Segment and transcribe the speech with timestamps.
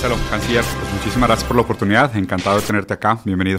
[0.00, 2.16] Marcelo, canciller, pues muchísimas gracias por la oportunidad.
[2.16, 3.18] Encantado de tenerte acá.
[3.24, 3.58] Bienvenido.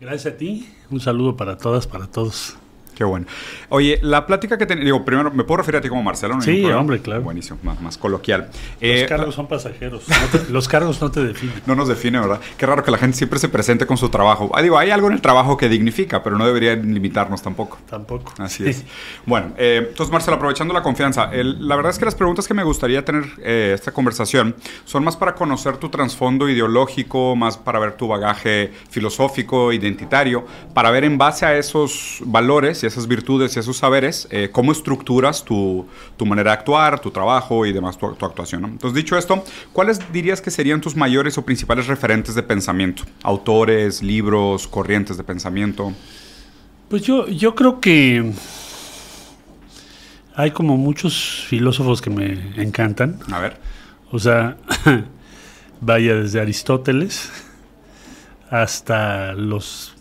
[0.00, 0.66] Gracias a ti.
[0.90, 2.56] Un saludo para todas, para todos.
[2.94, 3.26] Qué bueno.
[3.68, 6.34] Oye, la plática que tenía, digo, primero, ¿me puedo referir a ti como Marcelo?
[6.34, 7.22] ¿No sí, hombre, claro.
[7.22, 8.48] Buenísimo, más, coloquial.
[8.50, 10.04] Los eh, cargos son pasajeros.
[10.50, 11.60] los cargos no te definen.
[11.66, 12.40] No nos define, ¿verdad?
[12.56, 14.50] Qué raro que la gente siempre se presente con su trabajo.
[14.54, 17.78] Ah, digo, hay algo en el trabajo que dignifica, pero no debería limitarnos tampoco.
[17.88, 18.32] Tampoco.
[18.38, 18.84] Así es.
[19.26, 22.62] bueno, eh, entonces, Marcelo, aprovechando la confianza, la verdad es que las preguntas que me
[22.62, 24.54] gustaría tener eh, esta conversación
[24.84, 30.90] son más para conocer tu trasfondo ideológico, más para ver tu bagaje filosófico, identitario, para
[30.90, 35.44] ver en base a esos valores y esas virtudes y sus saberes, eh, cómo estructuras
[35.44, 38.64] tu, tu, manera de actuar, tu trabajo y demás, tu, actuación.
[38.64, 43.02] Entonces, dicho esto, ¿cuáles dirías que serían tus mayores o principales referentes de pensamiento?
[43.22, 45.92] Autores, libros, corrientes de pensamiento.
[46.88, 48.32] Pues yo, yo creo que
[50.36, 53.18] hay como muchos filósofos que me encantan.
[53.32, 53.56] A ver.
[54.10, 54.58] O sea,
[55.80, 57.32] vaya desde Aristóteles
[58.50, 59.93] hasta los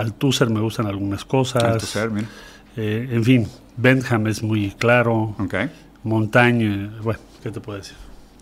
[0.00, 1.62] Althusser me gustan algunas cosas.
[1.62, 2.28] Althusser, mira.
[2.76, 5.34] Eh, en fin, Bentham es muy claro.
[5.38, 5.70] Okay.
[6.02, 7.96] Montaña, bueno, ¿qué te puedo decir?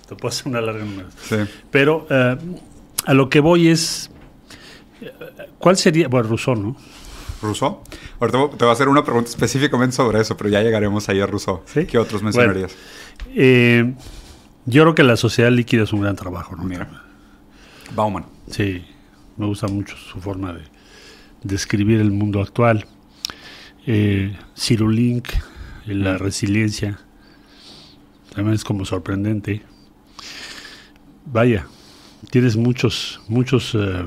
[0.09, 1.09] Te puedo hacer una larga número.
[1.23, 1.36] Sí.
[1.70, 2.36] Pero eh,
[3.05, 4.11] a lo que voy es,
[5.59, 6.09] ¿cuál sería?
[6.09, 6.77] Bueno, Rousseau, ¿no?
[7.42, 7.83] Rousseau.
[8.20, 11.27] Ahorita te voy a hacer una pregunta específicamente sobre eso, pero ya llegaremos ahí a
[11.27, 11.62] Rousseau.
[11.67, 11.86] ¿Sí?
[11.86, 12.75] ¿Qué otros mencionarías?
[13.34, 13.95] eh,
[14.67, 16.64] yo creo que la sociedad líquida es un gran trabajo, ¿no?
[16.64, 16.89] Mira.
[17.95, 18.27] Bauman.
[18.51, 18.84] Sí,
[19.36, 20.62] me gusta mucho su forma de,
[21.42, 22.86] describir el mundo actual.
[23.86, 25.28] Eh, Cirulink,
[25.86, 26.19] eh, la mm.
[26.19, 26.98] resiliencia,
[28.34, 29.62] también es como sorprendente.
[31.25, 31.67] Vaya,
[32.30, 34.05] tienes muchos, muchos eh,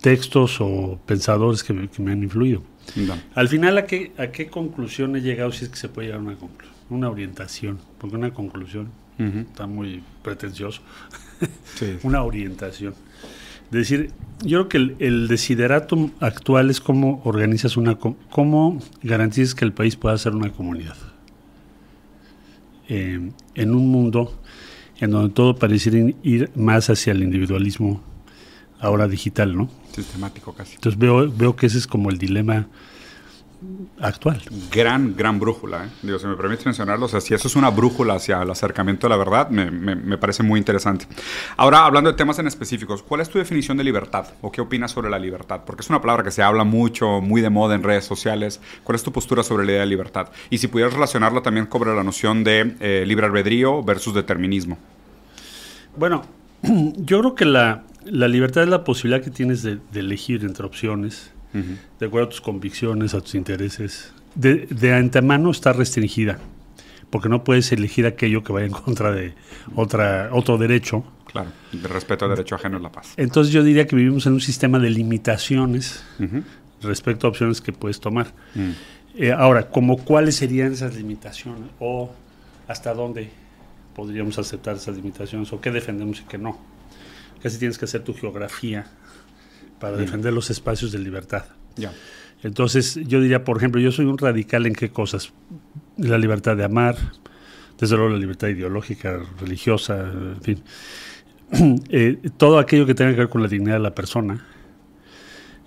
[0.00, 2.62] textos o pensadores que me, han influido.
[3.34, 6.20] Al final, ¿a qué, ¿a qué conclusión he llegado si es que se puede llegar
[6.20, 6.76] a una conclusión?
[6.90, 10.80] Una orientación, porque una conclusión está muy pretencioso.
[12.02, 12.94] una orientación
[13.78, 14.10] decir,
[14.42, 19.72] yo creo que el, el, desideratum actual es cómo organizas una, cómo garantizas que el
[19.72, 20.96] país pueda ser una comunidad.
[22.88, 24.40] Eh, en un mundo
[24.98, 28.02] en donde todo pareciera ir más hacia el individualismo
[28.80, 29.70] ahora digital, ¿no?
[29.92, 30.74] Sistemático casi.
[30.74, 32.66] Entonces veo, veo que ese es como el dilema
[34.00, 34.40] actual.
[34.70, 35.84] Gran, gran brújula.
[35.84, 35.88] ¿eh?
[36.02, 39.06] Digo, si me permite mencionarlo, o sea, si eso es una brújula hacia el acercamiento
[39.06, 41.06] a la verdad, me, me, parece muy interesante.
[41.56, 44.26] Ahora, hablando de temas en específicos, ¿cuál es tu definición de libertad?
[44.40, 45.60] ¿O qué opinas sobre la libertad?
[45.66, 48.60] Porque es una palabra que se habla mucho, muy de moda en redes sociales.
[48.84, 50.28] ¿Cuál es tu postura sobre la idea de libertad?
[50.48, 54.78] Y si pudieras relacionarla también con la noción de eh, libre albedrío versus determinismo.
[55.96, 56.22] Bueno,
[56.62, 60.66] yo creo que la, la libertad es la posibilidad que tienes de, de elegir entre
[60.66, 64.12] opciones de acuerdo a tus convicciones, a tus intereses.
[64.34, 66.38] De, de, antemano está restringida,
[67.10, 69.34] porque no puedes elegir aquello que vaya en contra de
[69.74, 71.04] otra, otro derecho.
[71.26, 73.14] Claro, de respeto al derecho ajeno a la paz.
[73.16, 76.04] Entonces yo diría que vivimos en un sistema de limitaciones
[76.82, 78.32] respecto a opciones que puedes tomar.
[78.54, 78.70] Mm.
[79.16, 82.10] Eh, ahora, como cuáles serían esas limitaciones o
[82.68, 83.30] hasta dónde
[83.94, 86.58] podríamos aceptar esas limitaciones o qué defendemos y qué no.
[87.42, 88.86] Casi tienes que hacer tu geografía
[89.80, 91.44] para defender los espacios de libertad.
[91.76, 91.92] Ya.
[92.42, 95.32] Entonces, yo diría, por ejemplo, yo soy un radical en qué cosas.
[95.96, 96.96] La libertad de amar,
[97.78, 100.62] desde luego la libertad ideológica, religiosa, en fin.
[101.90, 104.46] Eh, todo aquello que tenga que ver con la dignidad de la persona.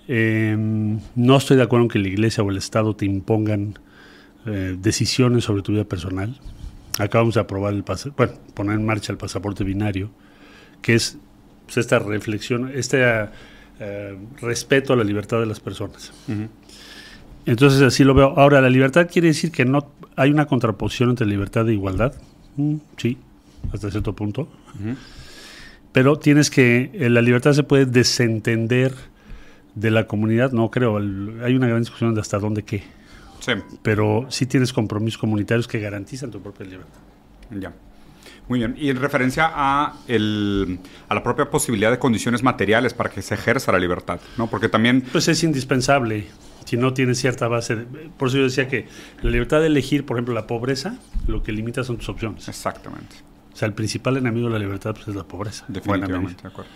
[0.08, 3.78] Em, no estoy de acuerdo en que la iglesia o el Estado te impongan
[4.46, 6.40] eh, decisiones sobre tu vida personal.
[6.98, 7.84] Acabamos de aprobar el
[8.16, 10.10] bueno, poner en marcha el pasaporte binario,
[10.80, 11.18] que es
[11.66, 13.32] pues, esta reflexión, esta
[13.80, 16.12] eh, respeto a la libertad de las personas.
[17.46, 18.38] Entonces así lo veo.
[18.38, 22.14] Ahora, la libertad quiere decir que no hay una contraposición entre libertad e igualdad.
[22.56, 23.18] Mm, sí,
[23.72, 24.48] hasta cierto punto.
[25.92, 28.94] Pero tienes que, eh, la libertad se puede desentender
[29.74, 30.96] de la comunidad, no creo.
[30.96, 32.82] hay una gran discusión de hasta dónde qué.
[33.40, 33.52] Sí.
[33.82, 37.00] Pero sí tienes compromisos comunitarios que garantizan tu propia libertad.
[37.50, 37.72] Ya.
[38.48, 38.74] Muy bien.
[38.78, 43.34] Y en referencia a, el, a la propia posibilidad de condiciones materiales para que se
[43.34, 44.48] ejerza la libertad, ¿no?
[44.48, 45.02] Porque también...
[45.12, 46.26] Pues es indispensable.
[46.66, 47.76] Si no tienes cierta base...
[48.18, 48.86] por eso yo decía que
[49.22, 50.96] la libertad de elegir, por ejemplo, la pobreza,
[51.26, 52.48] lo que limita son tus opciones.
[52.48, 53.16] Exactamente.
[53.54, 55.64] O sea, el principal enemigo de la libertad pues, es la pobreza.
[55.68, 56.70] Definitivamente, de acuerdo.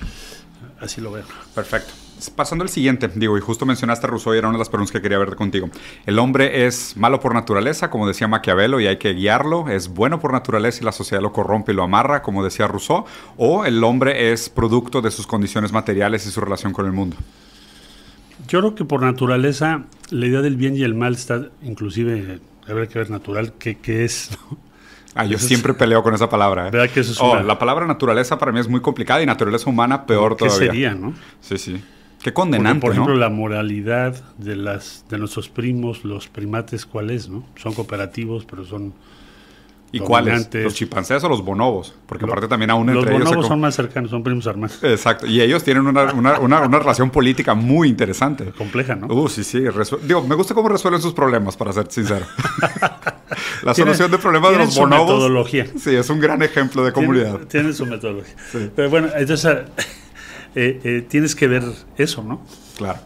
[0.81, 1.25] Así lo veo.
[1.53, 1.93] Perfecto.
[2.37, 4.93] Pasando al siguiente, digo, y justo mencionaste a Rousseau y era una de las preguntas
[4.93, 5.71] que quería ver contigo.
[6.07, 9.69] El hombre es malo por naturaleza, como decía Maquiavelo, y hay que guiarlo.
[9.69, 13.05] Es bueno por naturaleza y la sociedad lo corrompe y lo amarra, como decía Rousseau.
[13.37, 17.17] O el hombre es producto de sus condiciones materiales y su relación con el mundo.
[18.47, 22.39] Yo creo que por naturaleza la idea del bien y el mal está inclusive,
[22.69, 24.31] habría que ver natural, qué es.
[25.15, 26.69] Ah, yo siempre peleo con esa palabra.
[26.69, 26.71] ¿eh?
[26.71, 29.27] ¿Verdad que eso es Oh, una- La palabra naturaleza para mí es muy complicada y
[29.27, 30.69] naturaleza humana peor ¿Qué todavía.
[30.71, 31.15] sería, no?
[31.41, 31.73] Sí, sí.
[31.73, 33.21] Qué Porque, condenante, por ejemplo, ¿no?
[33.21, 37.45] la moralidad de las de nuestros primos, los primates, ¿cuál es, no?
[37.57, 38.93] Son cooperativos, pero son
[39.91, 40.53] ¿Y cuáles?
[40.53, 41.95] ¿Los chimpancés o los bonobos?
[42.07, 43.23] Porque Lo- aparte también aún los entre ellos...
[43.29, 44.79] se bonobos son más cercanos, son primos hermanos.
[44.83, 45.27] Exacto.
[45.27, 48.45] Y ellos tienen una, una, una, una relación política muy interesante.
[48.59, 49.07] Compleja, ¿no?
[49.07, 49.61] Uh, sí, sí.
[50.03, 52.27] Digo, me gusta cómo resuelven sus problemas, para ser sincero.
[53.63, 55.07] la solución de problemas de los su bonobos.
[55.07, 55.67] metodología.
[55.79, 57.31] Sí, es un gran ejemplo de comunidad.
[57.31, 58.35] Tienen, tienen su metodología.
[58.53, 58.71] Sí.
[58.75, 59.57] Pero bueno, entonces
[60.55, 61.63] eh, eh, tienes que ver
[61.97, 62.43] eso, ¿no?
[62.77, 62.99] Claro.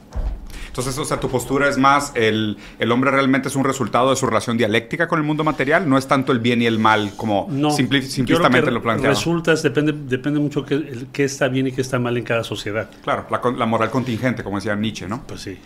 [0.73, 4.17] Entonces, o sea, tu postura es más el, el hombre realmente es un resultado de
[4.17, 7.13] su relación dialéctica con el mundo material, no es tanto el bien y el mal
[7.15, 7.69] como No.
[7.77, 9.15] simpli- simplistamente lo que planteaba.
[9.15, 12.89] Resultas, depende, depende mucho qué, qué está bien y qué está mal en cada sociedad.
[13.05, 15.23] Claro, la, la moral contingente, como decía Nietzsche, ¿no?
[15.27, 15.59] Pues sí,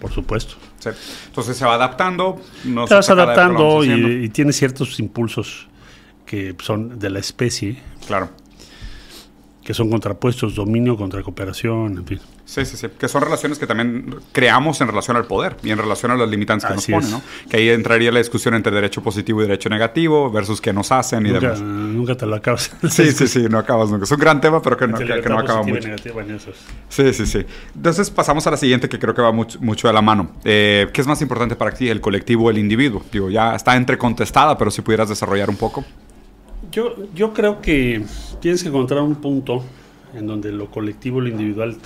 [0.00, 0.54] por supuesto.
[0.78, 0.90] Sí.
[1.26, 2.40] Entonces se va adaptando.
[2.62, 3.90] No Te se vas lo adaptando y,
[4.26, 5.66] y tienes ciertos impulsos
[6.24, 8.30] que son de la especie, Claro.
[9.64, 12.20] Que son contrapuestos, dominio contra cooperación, en fin.
[12.44, 12.88] Sí, sí, sí.
[12.98, 16.28] Que son relaciones que también creamos en relación al poder y en relación a los
[16.28, 17.18] limitantes que Así nos ponen.
[17.18, 17.48] ¿no?
[17.48, 21.24] Que ahí entraría la discusión entre derecho positivo y derecho negativo versus qué nos hacen
[21.26, 21.60] y Nunca, demás.
[21.62, 22.74] nunca te lo acabas.
[22.90, 24.04] Sí, sí, sí, no acabas nunca.
[24.04, 25.80] Es un gran tema, pero que no, Entre que- que no acaba mucho.
[25.86, 26.56] negativa, bueno, eso es.
[26.88, 27.46] Sí, sí, sí.
[27.76, 30.32] Entonces pasamos a la siguiente que creo que va mucho, mucho de la mano.
[30.44, 33.02] Eh, ¿Qué es más importante para ti, el colectivo o el individuo?
[33.12, 35.84] Digo, ya está entrecontestada, pero si pudieras desarrollar un poco.
[36.72, 38.02] Yo, yo creo que
[38.40, 39.62] tienes que encontrar un punto
[40.14, 41.76] en donde lo colectivo y lo individual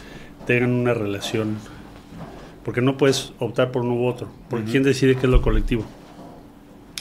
[0.46, 1.56] tengan una relación,
[2.64, 4.28] porque no puedes optar por uno u otro.
[4.48, 5.84] Porque ¿quién decide qué es lo colectivo?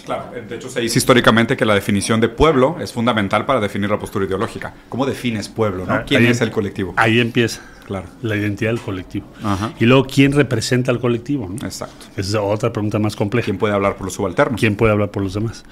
[0.05, 3.89] Claro, de hecho se dice históricamente que la definición de pueblo es fundamental para definir
[3.89, 4.73] la postura ideológica.
[4.89, 5.85] ¿Cómo defines pueblo?
[5.85, 5.93] ¿no?
[5.93, 6.93] Ah, ¿Quién ahí- es el colectivo?
[6.97, 8.07] Ahí empieza Claro.
[8.23, 9.27] la identidad del colectivo.
[9.43, 9.73] Ajá.
[9.79, 11.47] Y luego, ¿quién representa al colectivo?
[11.47, 11.65] no?
[11.65, 12.07] Exacto.
[12.17, 13.45] Esa es otra pregunta más compleja.
[13.45, 14.59] ¿Quién puede hablar por los subalternos?
[14.59, 15.63] quién puede hablar por los demás.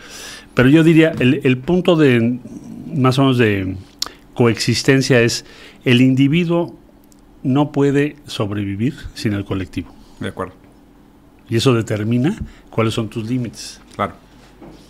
[0.54, 2.40] Pero yo diría, el, el punto de
[2.94, 3.76] más o menos de
[4.36, 5.46] coexistencia es
[5.86, 6.76] el individuo
[7.42, 9.94] no puede sobrevivir sin el colectivo.
[10.20, 10.54] De acuerdo.
[11.50, 12.38] Y eso determina
[12.70, 13.82] cuáles son tus límites.
[13.96, 14.14] Claro.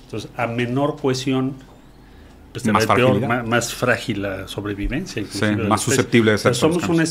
[0.06, 1.54] Entonces, a menor cohesión,
[2.54, 5.24] pues Más peor, frágil la sobrevivencia.
[5.30, 7.04] Sí, más susceptible de ser por los somos una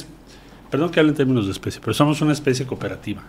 [0.70, 3.22] Perdón que hable en términos de especie, pero somos una especie cooperativa.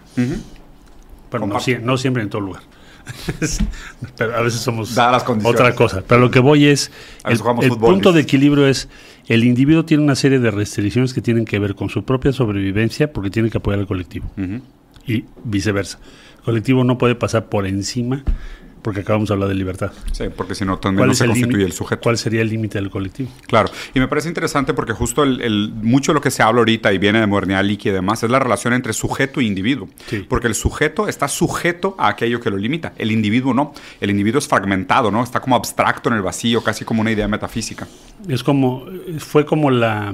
[1.29, 2.61] Bueno, no, siempre en todo lugar.
[4.17, 6.03] pero a veces somos las otra cosa.
[6.07, 6.89] Pero lo que voy es,
[7.25, 8.87] el, el punto de equilibrio es,
[9.27, 13.11] el individuo tiene una serie de restricciones que tienen que ver con su propia sobrevivencia
[13.11, 14.31] porque tiene que apoyar al colectivo.
[15.05, 15.99] Y viceversa.
[16.37, 18.23] El colectivo no puede pasar por encima
[18.83, 19.91] porque acabamos de hablar de libertad.
[20.11, 22.01] Sí, porque si no también ¿Cuál no se el constituye el sujeto.
[22.03, 23.29] ¿Cuál sería el límite del colectivo?
[23.47, 26.59] Claro, y me parece interesante porque justo el, el- mucho de lo que se habla
[26.59, 29.89] ahorita y viene de modernidad líquida y demás es la relación entre sujeto e individuo.
[30.07, 30.25] Sí.
[30.27, 33.73] Porque el sujeto está sujeto a aquello que lo limita, el individuo no.
[34.01, 35.23] El individuo es fragmentado, ¿no?
[35.23, 37.87] Está como abstracto en el vacío, casi como una idea metafísica.
[38.27, 38.85] Es como,
[39.19, 40.13] fue como la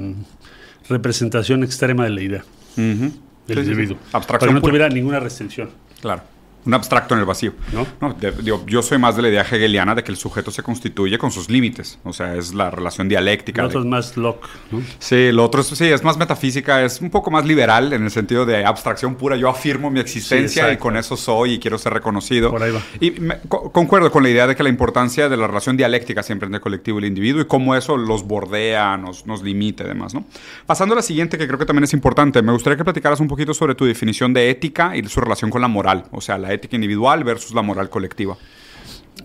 [0.88, 2.44] representación extrema de la idea
[2.76, 3.12] del Sí,
[3.48, 3.60] sí, sí.
[3.62, 3.98] individuo.
[4.14, 4.72] Abstracción Para que no pura.
[4.72, 5.70] tuviera ninguna restricción.
[6.02, 6.22] Claro.
[6.70, 7.54] Un abstracto en el vacío.
[7.74, 8.14] ¿No?
[8.14, 11.18] de- digo, yo soy más de la idea hegeliana de que el sujeto se constituye
[11.18, 11.98] con sus límites.
[12.04, 13.64] O sea, es la relación dialéctica.
[13.64, 14.82] El de- otro es más Locke, ¿no?
[15.00, 18.12] Sí, lo otro es, sí, es más metafísica, es un poco más liberal en el
[18.12, 19.36] sentido de abstracción pura.
[19.36, 22.52] Yo afirmo mi existencia Sí, y con eso soy y quiero ser reconocido.
[22.52, 22.82] Por ahí va.
[23.00, 26.22] Y me- co- concuerdo con la idea de que la importancia de la relación dialéctica
[26.22, 29.84] siempre entre el colectivo y el individuo y cómo eso los bordea, nos, nos limita
[29.84, 30.26] y demás, ¿no?
[30.68, 33.28] Pasando a la siguiente, que creo que también es importante, me gustaría que platicaras un
[33.28, 36.52] poquito sobre tu definición de ética y su relación con la moral, o sea, la
[36.54, 38.38] ética individual versus la moral colectiva.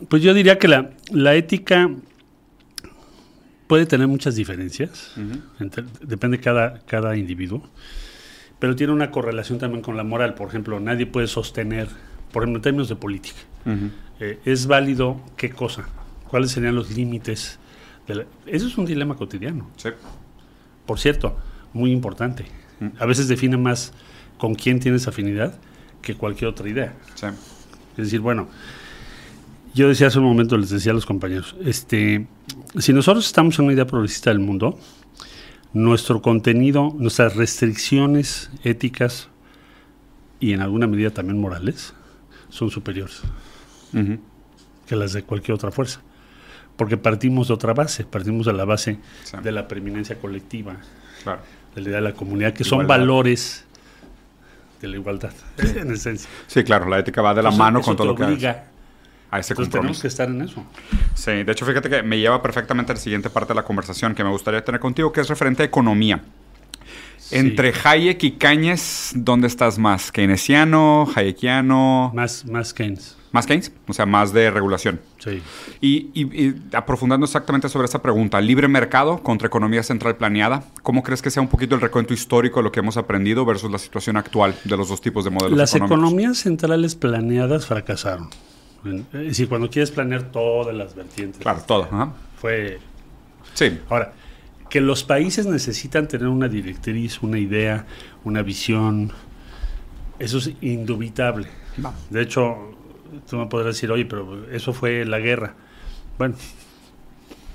[0.08, 1.90] Pues yo diría que la, la ética
[3.66, 5.12] puede tener muchas diferencias,
[5.60, 7.62] entre- depende de cada, cada individuo,
[8.58, 10.34] pero tiene una correlación también con la moral.
[10.34, 11.88] Por ejemplo, nadie puede sostener,
[12.32, 13.38] por ejemplo, en términos de política,
[14.20, 15.88] eh, ¿es válido qué cosa?
[16.28, 17.58] ¿Cuáles serían los límites?
[18.06, 19.70] de la- Eso es un dilema cotidiano.
[19.76, 19.88] Sí.
[20.84, 21.38] Por cierto,
[21.72, 22.44] muy importante.
[22.98, 23.94] A veces define más
[24.36, 25.58] con quién tienes afinidad
[26.04, 26.94] que cualquier otra idea.
[27.14, 27.26] Sí.
[27.96, 28.48] Es decir, bueno,
[29.74, 32.26] yo decía hace un momento, les decía a los compañeros, este,
[32.78, 34.78] si nosotros estamos en una idea progresista del mundo,
[35.72, 39.28] nuestro contenido, nuestras restricciones éticas
[40.38, 41.94] y en alguna medida también morales
[42.48, 43.22] son superiores
[44.86, 46.00] que las de cualquier otra fuerza.
[46.76, 49.36] Porque partimos de otra base, partimos de la base Sí.
[49.42, 50.76] de la preeminencia colectiva,
[51.22, 51.40] Claro.
[51.74, 53.64] de la idea de la comunidad, que son valores
[54.84, 56.28] de la igualdad, en esencia.
[56.46, 58.56] Sí, claro, la ética va de la Entonces, mano con todo lo que haces.
[59.30, 60.64] A ese Entonces tenemos que estar en eso.
[61.14, 64.14] Sí, de hecho, fíjate que me lleva perfectamente a la siguiente parte de la conversación
[64.14, 66.22] que me gustaría tener contigo, que es referente a economía.
[67.18, 67.36] Sí.
[67.38, 70.12] Entre Hayek y Cañes, ¿dónde estás más?
[70.12, 71.08] ¿Keynesiano?
[71.16, 72.12] ¿Hayekiano?
[72.14, 73.16] Más, más Keynes.
[73.34, 75.00] Más Keynes, o sea, más de regulación.
[75.18, 75.42] Sí.
[75.80, 81.02] Y, y- y aprofundando exactamente sobre esta pregunta, libre mercado contra economía central planeada, ¿cómo
[81.02, 83.78] crees que sea un poquito el recuento histórico de lo que hemos aprendido versus la
[83.78, 85.98] situación actual de los dos tipos de modelos Las económicos?
[85.98, 88.28] economías centrales planeadas fracasaron.
[89.12, 91.40] Es decir, cuando quieres planear todas las vertientes.
[91.40, 91.84] Claro, todo.
[91.84, 92.12] ajá.
[92.40, 92.78] Fue.
[93.54, 94.12] Sí, Ahora,
[94.70, 97.86] que los países necesitan tener una directriz, una idea,
[98.24, 99.10] una visión,
[100.18, 101.48] eso es indubitable.
[102.10, 102.73] De hecho,
[103.28, 105.54] tú me podrás decir, oye, pero eso fue la guerra.
[106.18, 106.34] Bueno,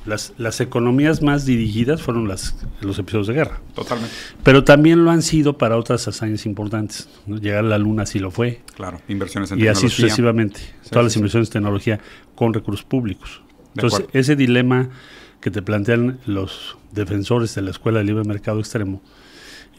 [0.05, 3.59] las, las economías más dirigidas fueron las, los episodios de guerra.
[3.75, 4.13] totalmente.
[4.43, 7.09] Pero también lo han sido para otras hazañas importantes.
[7.27, 7.37] ¿no?
[7.37, 8.61] Llegar a la luna sí lo fue.
[8.75, 9.89] Claro, inversiones en Y así tecnología.
[10.07, 10.59] sucesivamente.
[10.89, 11.19] Todas las sí.
[11.19, 11.99] inversiones en tecnología
[12.35, 13.41] con recursos públicos.
[13.49, 14.19] De Entonces, acuerdo.
[14.19, 14.89] ese dilema
[15.41, 19.01] que te plantean los defensores de la Escuela de Libre Mercado Extremo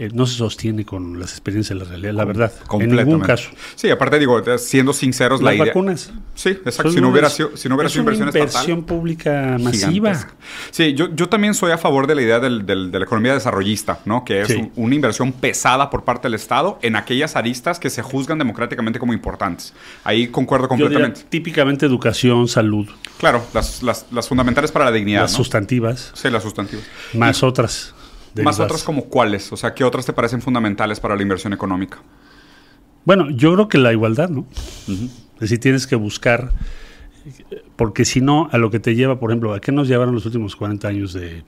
[0.00, 2.52] eh, no se sostiene con las experiencias de la realidad, la verdad.
[2.80, 3.50] En ningún caso.
[3.76, 5.66] Sí, aparte digo, siendo sinceros, la Las idea...
[5.66, 6.10] vacunas.
[6.34, 6.90] Sí, exacto.
[6.90, 8.46] Si no hubiera sido, si no hubiera sido inversión inversión
[8.78, 8.84] estatal...
[8.84, 9.90] pública masiva.
[9.92, 10.34] gigantesca.
[10.70, 13.34] Sí, yo, yo también soy a favor de la idea del- del- de la economía
[13.34, 14.24] desarrollista, ¿no?
[14.24, 14.54] Que es Sí.
[14.54, 18.98] un- una inversión pesada por parte del Estado en aquellas aristas que se juzgan democráticamente
[18.98, 19.74] como importantes.
[20.02, 21.24] Ahí concuerdo Yo diría, completamente.
[21.28, 22.88] típicamente educación, salud,
[23.18, 25.36] Claro, las, las- las fundamentales para la dignidad, las ¿no?
[25.36, 26.84] sustantivas, Sí, las sustantivas.
[27.12, 27.94] más otras.
[28.42, 31.98] Más otras como cuáles, o sea, ¿qué otras te parecen fundamentales para la inversión económica?
[33.04, 34.46] Bueno, yo creo que la igualdad, ¿no?
[34.88, 36.52] Es decir, tienes que buscar,
[37.76, 40.26] porque si no, a lo que te lleva, por ejemplo, ¿a qué nos llevaron los
[40.26, 41.42] últimos 40 años de...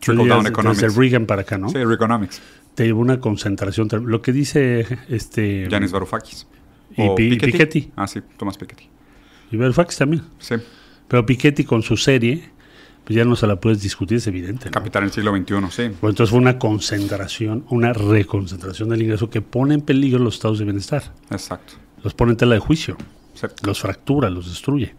[0.00, 0.80] Trickle down economics.
[0.82, 1.68] Desde Reagan para acá, ¿no?
[1.68, 2.42] Sí, Reconomics.
[2.74, 3.88] Te llevó una concentración.
[4.06, 5.68] Lo que dice este...
[5.70, 6.46] Yanis Varoufakis.
[6.96, 7.92] Y O Pi- Piketty.
[7.94, 8.88] Ah, sí, Tomás Piketty.
[9.52, 10.24] Y Varoufakis también.
[10.38, 10.56] Sí,
[11.06, 12.50] Pero Piketty con su serie,
[13.04, 14.66] pues ya no se la puedes discutir, es evidente.
[14.66, 14.70] ¿no?
[14.72, 15.96] capital en el siglo XXI, sí.
[16.00, 20.58] Pues entonces fue una concentración, una reconcentración del ingreso que pone en peligro los estados
[20.58, 21.12] de bienestar.
[21.30, 21.74] Exacto.
[22.04, 22.96] Los pone en tela de juicio.
[23.64, 24.94] Los fractura, los destruye.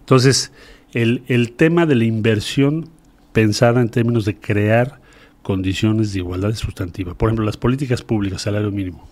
[0.00, 0.52] Entonces,
[0.92, 2.88] el, el tema de la inversión
[3.32, 5.00] pensada en términos de crear
[5.42, 7.14] condiciones de igualdad sustantiva.
[7.14, 9.06] Por ejemplo, las políticas públicas, salario mínimo,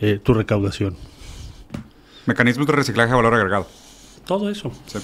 [0.00, 0.96] eh, tu recaudación,
[2.24, 3.68] Mecanismos de reciclaje de valor agregado.
[4.26, 4.98] todo eso Sí.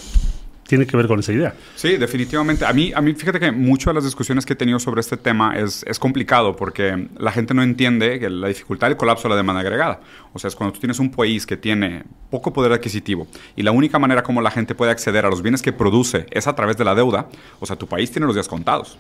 [0.66, 1.54] Tiene que ver con esa idea.
[1.74, 2.64] Sí, definitivamente.
[2.64, 5.16] A mí, a mí fíjate que muchas de las discusiones que he tenido sobre este
[5.16, 9.30] tema es, es complicado porque la gente no entiende que la dificultad del colapso de
[9.30, 10.00] la demanda agregada.
[10.32, 13.26] O sea, es cuando tú tienes un país que tiene poco poder adquisitivo
[13.56, 16.46] y la única manera como la gente puede acceder a los bienes que produce es
[16.46, 17.28] a través de la deuda,
[17.60, 18.96] o sea, tu país tiene los días contados.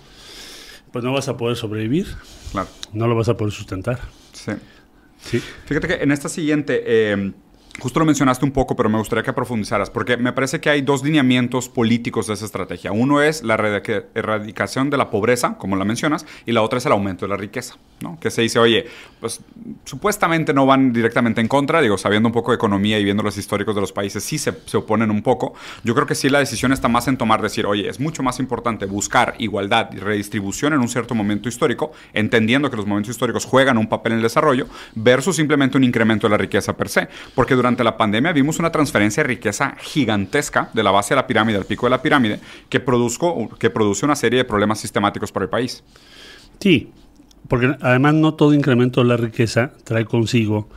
[0.92, 2.06] Pues no vas a poder sobrevivir,
[2.50, 2.68] Claro.
[2.92, 3.98] no lo vas a poder sustentar.
[4.32, 4.52] Sí.
[5.22, 5.42] Sí.
[5.66, 7.32] Fíjate que en esta siguiente, eh,
[7.80, 10.82] justo lo mencionaste un poco, pero me gustaría que profundizaras, porque me parece que hay
[10.82, 12.92] dos lineamientos políticos de esa estrategia.
[12.92, 16.86] Uno es la erradica- erradicación de la pobreza, como la mencionas, y la otra es
[16.86, 18.18] el aumento de la riqueza, ¿no?
[18.20, 18.86] Que se dice, oye,
[19.20, 19.40] pues
[19.84, 23.38] supuestamente no van directamente en contra, digo, sabiendo un poco de economía y viendo los
[23.38, 25.54] históricos de los países, sí se, se oponen un poco.
[25.82, 28.38] Yo creo que sí la decisión está más en tomar, decir, oye, es mucho más
[28.38, 33.46] importante buscar igualdad y redistribución en un cierto momento histórico, entendiendo que los momentos históricos
[33.46, 37.08] juegan un papel en el desarrollo, versus simplemente un incremento de la riqueza per se.
[37.34, 41.26] Porque durante la pandemia vimos una transferencia de riqueza gigantesca de la base de la
[41.26, 45.30] pirámide al pico de la pirámide, que, produzco, que produce una serie de problemas sistemáticos
[45.30, 45.82] para el país.
[46.58, 46.90] Sí,
[47.48, 50.68] porque además no todo incremento de la riqueza trae consigo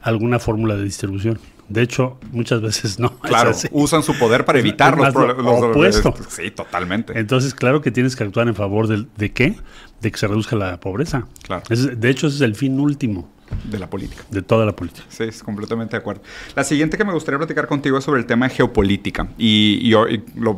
[0.00, 1.38] alguna fórmula de distribución.
[1.68, 3.16] De hecho, muchas veces no.
[3.22, 6.02] Claro, usan su poder para evitar los problemas.
[6.28, 7.18] Sí, totalmente.
[7.18, 9.54] Entonces, claro que tienes que actuar en favor del- de, qué?
[10.00, 11.26] De que se reduzca la pobreza.
[11.42, 11.62] Claro.
[11.68, 13.28] Es- de hecho, ese es el fin último
[13.64, 14.22] De la política.
[14.30, 15.04] de toda la política.
[15.08, 16.22] Sí, es completamente de acuerdo.
[16.54, 19.28] La siguiente que me gustaría platicar contigo es sobre el tema de geopolítica.
[19.38, 20.06] Y, y lo,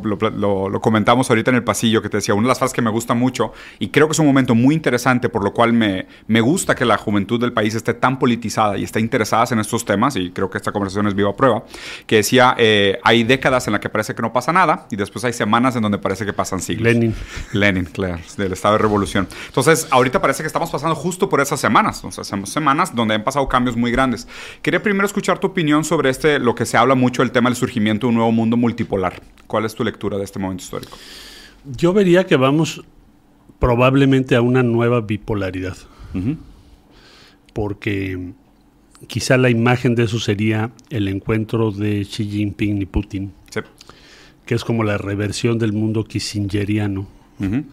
[0.03, 2.73] lo- lo- lo comentamos ahorita en el pasillo, que te decía, una de las frases
[2.73, 5.73] que me gusta mucho, y creo que es un momento muy interesante, por lo cual
[5.73, 9.59] me, me gusta que la juventud del país esté tan politizada y esté interesada en
[9.59, 11.63] estos temas, y creo que esta conversación es viva prueba,
[12.07, 15.25] que decía, eh, hay décadas en las que parece que no pasa nada, y después
[15.25, 16.83] hay semanas en donde parece que pasan siglos.
[16.93, 17.13] Lenin.
[17.53, 19.27] Lenin, claro, del estado de revolución.
[19.47, 22.45] Entonces, ahorita parece que estamos pasando justo por esas semanas, o sea, sem-
[22.89, 24.27] semanas donde han pasado cambios muy grandes.
[24.61, 27.55] Quería primero escuchar tu opinión sobre este, lo que se habla mucho, el tema del
[27.57, 29.21] surgimiento de un nuevo mundo multipolar.
[29.47, 30.97] ¿Cuál es tu lectura de este momento histórico?
[31.65, 32.83] Yo vería que vamos
[33.59, 35.77] probablemente a una nueva bipolaridad,
[37.53, 38.33] porque
[39.07, 43.59] quizá la imagen de eso sería el encuentro de Xi Jinping y Putin, Sí.
[44.45, 47.07] que es como la reversión del mundo kissingeriano
[47.39, 47.63] Ujú.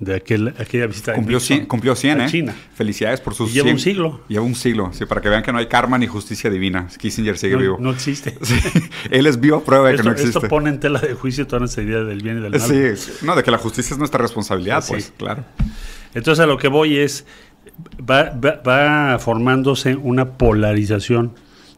[0.00, 2.28] De aquel, aquella visita de Cumplió Nixon 100, cumplió 100, a ¿eh?
[2.28, 2.54] China.
[2.74, 3.74] Felicidades por sus lleva 100.
[3.76, 4.20] un siglo.
[4.28, 6.88] Lleva un siglo, sí, para que vean que no hay karma ni justicia divina.
[6.98, 7.76] Kissinger sigue No, vivo.
[7.80, 8.36] no existe.
[8.42, 8.56] Sí,
[9.10, 10.38] Él es viva prueba de Esto, que no existe.
[10.38, 12.60] esto pone en tela de juicio toda nuestra idea del bien y del mal.
[12.60, 15.44] Sí, no, de que la justicia es nuestra responsabilidad, pues, claro.
[16.14, 17.24] Entonces a lo que voy es,
[17.98, 21.32] va, va- va formándose una polarización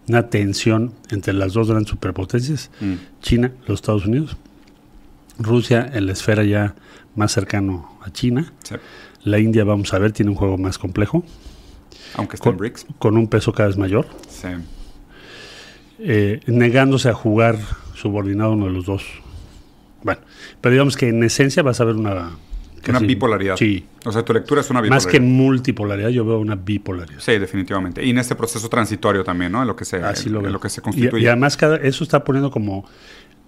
[0.08, 2.92] una tensión entre las dos grandes superpotencias, Mm.
[3.22, 4.36] China, los Estados Unidos,
[5.38, 6.74] Rusia en la esfera ya
[7.14, 8.74] más cercano a China, Sí.
[9.24, 11.24] la India, vamos a ver, tiene un juego más complejo,
[12.14, 12.86] Aunque está en con, BRICS.
[12.98, 14.48] con un peso cada vez mayor, Sí.
[15.98, 17.56] eh, negándose a jugar
[17.94, 19.04] subordinado uno de los dos.
[20.02, 20.20] Bueno,
[20.60, 22.30] pero digamos que en esencia vas a ver una...
[22.88, 23.56] Una bipolaridad.
[23.56, 25.10] Sí, O sea, tu lectura es una más bipolaridad.
[25.10, 27.18] que multipolaridad, yo veo una bipolaridad.
[27.18, 28.04] Sí, definitivamente.
[28.04, 29.60] Y en este proceso transitorio también, ¿no?
[29.62, 30.52] En lo que se, Así en- lo en veo.
[30.52, 31.24] lo que se Y, constituye.
[31.24, 32.84] y además cada, eso está poniendo como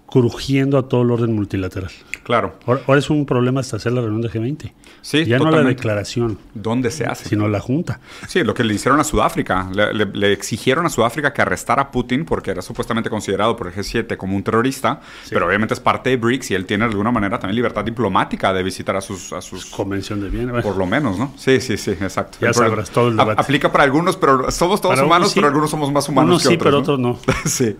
[0.09, 1.91] crujiendo a todo el orden multilateral.
[2.23, 2.55] Claro.
[2.65, 4.71] Ahora, ahora es un problema hasta hacer la reunión de G20.
[5.01, 7.27] Sí, ya no la declaración, ¿Dónde se hace?
[7.29, 7.99] sino la junta.
[8.27, 9.69] Sí, lo que le hicieron a Sudáfrica.
[9.73, 13.67] Le, le- le exigieron a Sudáfrica que arrestara a Putin porque era supuestamente considerado por
[13.67, 14.99] el G7 como un terrorista,
[15.29, 18.51] pero obviamente es parte de BRICS y él tiene de alguna manera también libertad diplomática
[18.53, 19.31] de visitar a sus...
[19.33, 20.63] A sus Convención de Bienes.
[20.63, 21.33] por lo menos, ¿no?
[21.37, 22.37] Sí, sí, sí, exacto.
[22.41, 23.41] Ya El sabrás todo el debate.
[23.41, 26.43] Aplica para algunos, pero somos todos Para humanos, sí, pero algunos somos más humanos unos
[26.43, 26.65] que sí, otros.
[26.83, 27.11] pero ¿no?
[27.11, 27.35] otros no.
[27.49, 27.75] sí.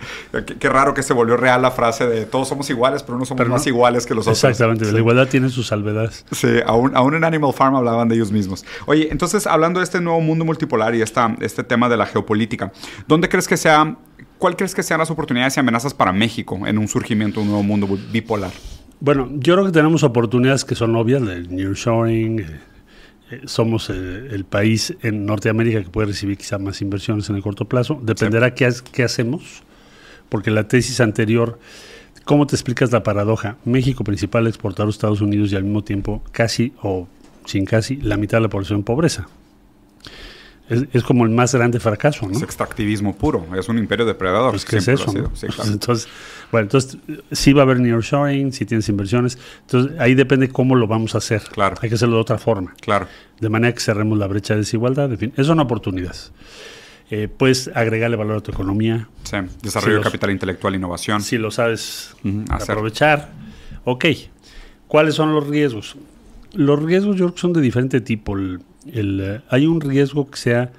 [0.46, 3.28] Qué, qué raro que se volvió real la frase de todos somos iguales, pero unos
[3.28, 4.38] somos Pero no- más iguales que los otros.
[4.44, 4.92] Exactamente, Sí.
[4.92, 6.26] la igualdad tiene sus salvedades.
[6.32, 8.66] Sí, aún, aún en Animal Farm hablaban de ellos mismos.
[8.86, 12.72] Oye, entonces, hablando de este nuevo mundo multipolar y esta, este tema de la geopolítica,
[13.08, 13.98] ¿dónde crees que sea,
[14.38, 17.48] cuál crees que sean las oportunidades y amenazas para México en un surgimiento de un
[17.50, 18.52] nuevo mundo bipolar?
[19.02, 22.60] Bueno, yo creo que tenemos oportunidades que son obvias, el nearshoring, eh,
[23.32, 23.94] eh, somos eh,
[24.32, 28.00] el país en Norteamérica que puede recibir quizá más inversiones en el corto plazo.
[28.04, 29.64] Dependerá qué, ha- qué hacemos,
[30.30, 31.60] porque la tesis anterior,
[32.30, 33.58] ¿cómo te explicas la paradoja?
[33.66, 37.08] México principal exportador a Estados Unidos y al mismo tiempo casi o
[37.46, 39.28] sin casi la mitad de la población en pobreza.
[40.70, 42.38] Es, es como el más grande fracaso, ¿no?
[42.38, 44.52] Es extractivismo puro, es un imperio depredador.
[44.52, 45.12] Pues, ¿qué es eso?
[45.12, 45.36] no?
[45.36, 45.72] Sí, claro.
[45.72, 46.08] Entonces,
[46.52, 47.00] bueno, entonces
[47.32, 49.40] sí va a haber nearshoring, si tienes inversiones.
[49.62, 51.42] Entonces, ahí depende cómo lo vamos a hacer.
[51.52, 51.78] Claro.
[51.82, 52.76] Hay que hacerlo de otra forma.
[52.80, 53.08] Claro.
[53.40, 55.12] De manera que cerremos la brecha de desigualdad.
[55.12, 56.32] En fin, eso son oportunidades.
[57.12, 59.08] Eh, puedes agregarle valor a tu economía.
[59.24, 61.22] Sí, desarrollo de capital intelectual, innovación.
[61.24, 62.16] Si lo sabes
[62.50, 62.72] hacer.
[62.72, 63.32] aprovechar.
[63.84, 64.06] Ok.
[64.88, 65.96] ¿Cuáles son los riesgos?
[66.54, 68.38] Los riesgos yo creo que son de diferente tipo.
[68.38, 68.60] El-
[68.92, 70.72] el, eh, hay un riesgo que sea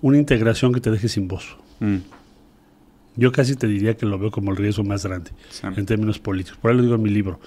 [0.00, 1.56] una integración que te deje sin voz.
[1.80, 1.96] Mm,
[3.14, 5.66] Yo casi te diría que lo veo como el riesgo más grande sí.
[5.76, 6.58] en términos políticos.
[6.62, 7.40] Por ahí lo digo en mi libro.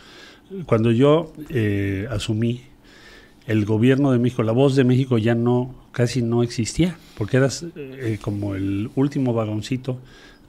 [0.68, 2.62] Cuando yo eh, asumí
[3.48, 7.66] el gobierno de México, la voz de México ya no, casi no existía, porque eras
[7.78, 9.98] eh, como el último vagoncito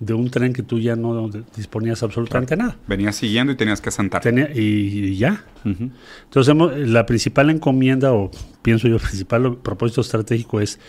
[0.00, 2.76] de un tren que tú ya no disponías absolutamente nada.
[2.88, 4.22] Venías siguiendo y tenías que sentar.
[4.22, 5.44] Tenía- y, y ya.
[5.64, 8.30] Entonces, hemos- la principal encomienda, o
[8.62, 10.80] pienso yo, el principal propósito estratégico es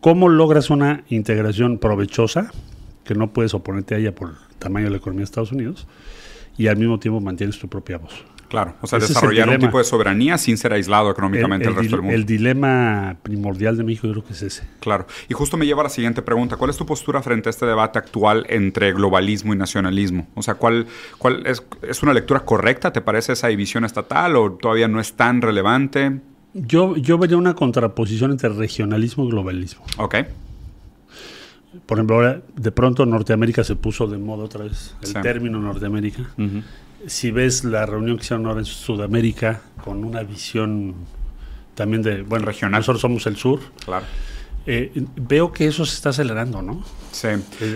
[0.00, 2.52] cómo logras una integración provechosa,
[3.04, 5.88] que no puedes oponerte a ella por el tamaño de la economía de Estados Unidos,
[6.56, 8.12] y al mismo tiempo mantienes tu propia voz.
[8.48, 11.82] Claro, o sea, Ese desarrollar un tipo de soberanía sin ser aislado económicamente el, del
[11.82, 12.16] resto del mundo.
[12.16, 14.62] el dilema primordial de México yo creo que es ese.
[14.80, 15.06] Claro.
[15.28, 16.56] Y justo me lleva a la siguiente pregunta.
[16.56, 20.26] ¿Cuál es tu postura frente a este debate actual entre globalismo y nacionalismo?
[20.34, 20.86] O sea, ¿cuál,
[21.18, 22.90] cuál es, es una lectura correcta?
[22.90, 26.20] ¿Te parece esa división estatal o todavía no es tan relevante?
[26.54, 29.84] Yo, yo vería una contraposición entre regionalismo y globalismo.
[29.98, 30.14] Ok.
[31.84, 35.14] Por ejemplo, ahora de pronto Norteamérica se puso de moda otra vez, el Sí.
[35.22, 36.22] término Norteamérica.
[37.06, 40.94] Si ves la reunión que hicieron ahora en Sudamérica con una visión
[41.74, 42.80] también de, bueno, Regional.
[42.80, 44.04] nosotros somos el sur, Claro.
[44.66, 46.82] eh, veo que eso se está acelerando, ¿no?
[47.18, 47.28] Sí.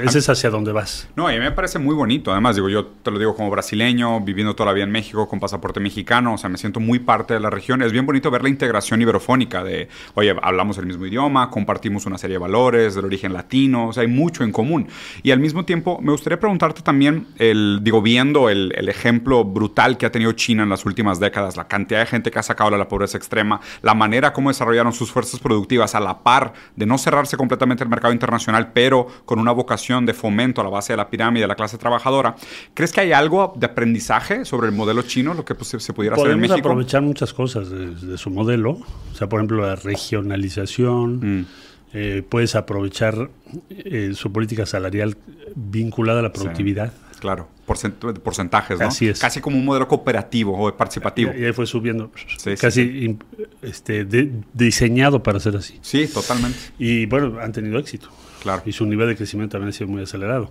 [0.04, 1.08] Ese es hacia donde vas.
[1.16, 2.30] No, y a mí me parece muy bonito.
[2.30, 5.40] Además, digo, yo te lo digo como brasileño, viviendo toda la vida en México, con
[5.40, 7.82] pasaporte mexicano, o sea, me siento muy parte de la región.
[7.82, 12.18] Es bien bonito ver la integración iberofónica de, oye, hablamos el mismo idioma, compartimos una
[12.18, 14.86] serie de valores del origen latino, o sea, hay mucho en común.
[15.24, 19.98] Y al mismo tiempo, me gustaría preguntarte también, el, digo, viendo el, el ejemplo brutal
[19.98, 22.70] que ha tenido China en las últimas décadas, la cantidad de gente que ha sacado
[22.70, 26.86] de la pobreza extrema, la manera como desarrollaron sus fuerzas productivas a la par de
[26.86, 30.92] no cerrarse completamente el mercado internacional, pero con una vocación de fomento a la base
[30.92, 32.36] de la pirámide de la clase trabajadora.
[32.74, 36.16] ¿Crees que hay algo de aprendizaje sobre el modelo chino, lo que pues, se pudiera
[36.16, 36.58] hacer en México?
[36.58, 41.46] aprovechar muchas cosas de, de su modelo, o sea, por ejemplo, la regionalización, Mm,
[41.94, 43.30] eh, puedes aprovechar
[43.70, 45.16] eh, su política salarial
[45.56, 46.92] vinculada a la productividad.
[47.18, 48.86] claro, porcent- porcentajes, ¿no?
[48.88, 49.18] Así es.
[49.18, 51.32] Casi como un modelo cooperativo o participativo.
[51.38, 53.16] Y ahí fue subiendo, Sí, casi
[53.62, 55.78] este, de- diseñado para ser así.
[55.80, 56.58] Sí, totalmente.
[56.78, 58.08] Y bueno, han tenido éxito.
[58.42, 58.62] Claro.
[58.66, 60.50] Y su nivel de crecimiento también ha sido muy acelerado.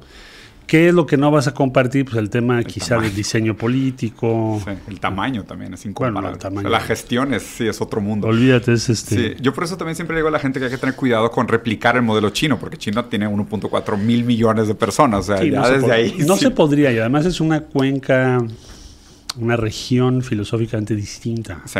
[0.67, 2.05] ¿Qué es lo que no vas a compartir?
[2.05, 3.07] Pues el tema quizá tamaño.
[3.09, 4.61] del diseño político.
[4.63, 6.21] Sí, el tamaño también es incomparable.
[6.21, 6.59] Bueno, el tamaño.
[6.67, 8.27] O sea, la gestión es, sí, es otro mundo.
[8.27, 9.15] Olvídate, es este.
[9.15, 11.29] Sí, yo por eso también siempre digo a la gente que hay que tener cuidado
[11.29, 15.21] con replicar el modelo chino, porque China tiene 1.4 mil millones de personas.
[15.21, 16.15] O sea, Sí, ya no desde ahí.
[16.25, 16.45] No sí.
[16.45, 18.37] se podría, y además es una cuenca,
[19.37, 21.61] una región filosóficamente distinta.
[21.65, 21.79] Sí,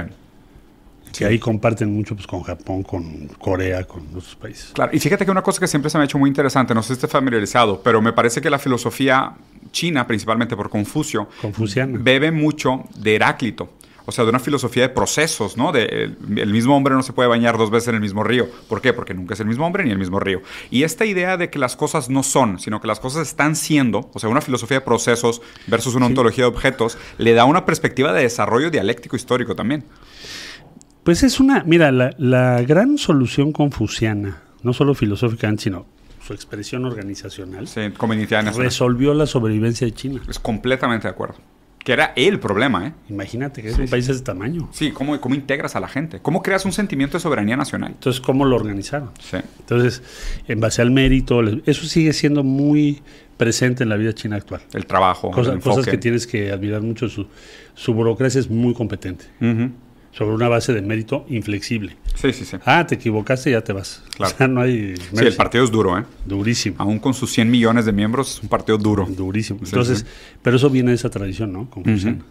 [1.17, 4.71] que ahí comparten mucho pues, con Japón, con Corea, con otros países.
[4.73, 6.81] Claro, y fíjate que una cosa que siempre se me ha hecho muy interesante, no
[6.81, 9.33] sé si esté familiarizado, pero me parece que la filosofía
[9.71, 11.97] china, principalmente por Confucio, Confuciana.
[12.01, 13.69] bebe mucho de Heráclito.
[14.05, 15.71] O sea, de una filosofía de procesos, ¿no?
[15.71, 18.49] De el, el, mismo hombre no se puede bañar dos veces en el mismo río.
[18.67, 18.93] ¿Por qué?
[18.93, 20.41] Porque nunca es el mismo hombre ni el mismo río.
[20.71, 24.09] Y esta idea de que las cosas no son, sino que las cosas están siendo,
[24.13, 26.11] o sea, una filosofía de procesos versus una sí.
[26.11, 29.85] ontología de objetos, le da una perspectiva de desarrollo dialéctico histórico también.
[31.03, 35.85] Pues es una, mira, la, la gran solución confuciana, no solo filosóficamente, sino
[36.25, 37.81] su expresión organizacional, sí,
[38.55, 40.21] resolvió la sobrevivencia de China.
[40.29, 41.35] Es completamente de acuerdo.
[41.79, 42.93] Que era el problema, ¿eh?
[43.09, 44.69] Imagínate que es sí, un país de ese tamaño.
[44.71, 46.19] Sí, ¿cómo, ¿cómo integras a la gente?
[46.21, 47.93] ¿Cómo creas un sentimiento de soberanía nacional?
[47.93, 49.09] Entonces, ¿cómo lo organizaron?
[49.19, 49.37] Sí.
[49.61, 50.03] Entonces,
[50.47, 53.01] en base al mérito, eso sigue siendo muy
[53.37, 54.61] presente en la vida china actual.
[54.73, 57.09] El trabajo, Cosa, el Cosas que tienes que admirar mucho.
[57.09, 57.25] Su,
[57.73, 59.25] su burocracia es muy competente.
[59.41, 59.71] Uh -huh
[60.11, 61.95] sobre una base de mérito inflexible.
[62.15, 62.57] Sí, sí, sí.
[62.65, 64.03] Ah, te equivocaste ya te vas.
[64.15, 64.33] Claro.
[64.33, 64.95] O sea, no hay...
[65.13, 66.03] Sí, el partido es duro, ¿eh?
[66.25, 66.75] Durísimo.
[66.79, 69.05] Aún con sus 100 millones de miembros, es un partido duro.
[69.09, 69.59] Durísimo.
[69.63, 70.05] Entonces, sí.
[70.41, 71.69] pero eso viene de esa tradición, ¿no?
[71.69, 72.17] Confuciana.
[72.17, 72.30] Uh -huh.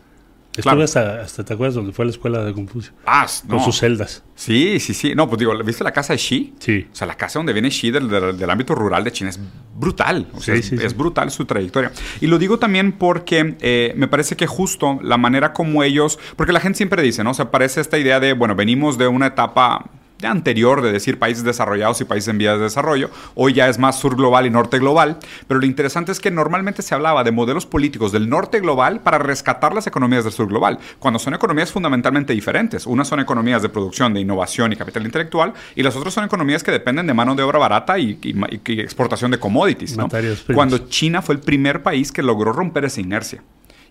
[0.56, 2.92] Estuve hasta, hasta, ¿te acuerdas donde fue la escuela de Confucio?
[3.06, 3.56] Ah, no.
[3.56, 4.24] Con sus celdas.
[4.34, 5.14] Sí, sí, sí.
[5.14, 6.54] No, pues digo, ¿viste la casa de Xi?
[6.58, 6.88] Sí.
[6.92, 9.38] O sea, la casa donde viene Xi del, del, del ámbito rural de China es
[9.76, 10.26] brutal.
[10.34, 11.92] O sea, sí, es, sí, es, brutal su trayectoria.
[12.20, 16.52] Y lo digo también porque eh, me parece que justo la manera como ellos, porque
[16.52, 17.30] la gente siempre dice, ¿no?
[17.30, 19.88] O sea, parece esta idea de, bueno, venimos de una etapa
[20.28, 23.10] anterior de decir países desarrollados y países en vías de desarrollo.
[23.34, 25.18] Hoy ya es más sur global y norte global.
[25.46, 29.18] Pero lo interesante es que normalmente se hablaba de modelos políticos del norte global para
[29.18, 32.86] rescatar las economías del sur global, cuando son economías fundamentalmente diferentes.
[32.86, 36.62] Unas son economías de producción, de innovación y capital intelectual, y las otras son economías
[36.62, 38.34] que dependen de mano de obra barata y, y,
[38.72, 39.96] y exportación de commodities.
[39.96, 40.08] ¿no?
[40.54, 43.42] Cuando China fue el primer país que logró romper esa inercia.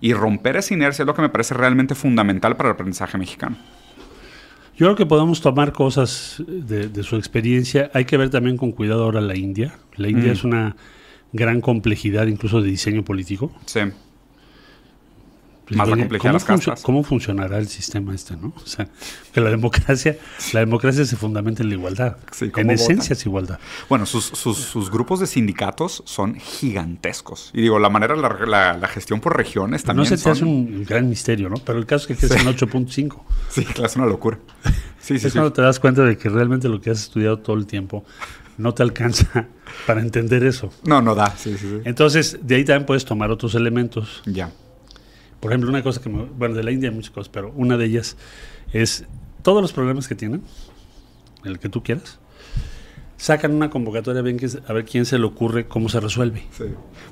[0.01, 3.57] Y romper esa inercia es lo que me parece realmente fundamental para el aprendizaje mexicano.
[4.79, 7.91] Yo creo que podemos tomar cosas de, de, su experiencia.
[7.93, 9.77] Hay que ver también con cuidado ahora la India.
[9.97, 10.33] La India mm.
[10.33, 10.77] es una
[11.33, 13.51] gran complejidad, incluso de diseño político.
[13.65, 13.81] Sí.
[15.69, 16.81] Pues, Más la complejidad de las castas.
[16.81, 18.53] ¿Cómo funcionará el sistema este, no?
[18.55, 18.87] O sea,
[19.31, 20.17] que la democracia,
[20.51, 22.17] la democracia se fundamenta en la igualdad.
[22.31, 23.59] Sí, en esencia es igualdad.
[23.87, 27.51] Bueno, sus, sus, sus, grupos de sindicatos son gigantescos.
[27.53, 30.31] Y digo, la manera, la, la, la gestión por regiones también No se te son...
[30.31, 31.57] hace un gran misterio, ¿no?
[31.57, 32.65] Pero el caso es que crecen Sí.
[32.65, 33.21] 8.5.
[33.49, 34.39] Sí, claro, es una locura.
[34.99, 37.55] Sí, sí, es cuando te das cuenta de que realmente lo que has estudiado todo
[37.55, 38.05] el tiempo
[38.57, 39.47] no te alcanza
[39.87, 40.71] para entender eso.
[40.83, 41.35] No, no da.
[41.37, 41.81] Sí, sí, sí.
[41.85, 44.23] Entonces, de ahí también puedes tomar otros elementos.
[44.25, 44.51] Ya.
[45.39, 47.77] Por ejemplo, una cosa que, me, bueno, de la India hay muchas cosas, pero una
[47.77, 48.17] de ellas
[48.73, 49.05] es
[49.41, 50.43] todos los problemas que tienen,
[51.43, 52.19] el que tú quieras,
[53.17, 54.35] sacan una convocatoria a ver,
[54.67, 56.43] a ver quién se le ocurre cómo se resuelve.
[56.51, 56.65] Sí.